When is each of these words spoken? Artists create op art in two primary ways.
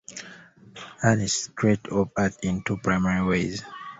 Artists 1.03 1.49
create 1.49 1.85
op 1.91 2.09
art 2.17 2.33
in 2.43 2.63
two 2.63 2.77
primary 2.77 3.23
ways. 3.23 3.63